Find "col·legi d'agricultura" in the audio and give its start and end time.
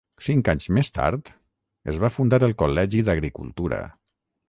2.65-3.83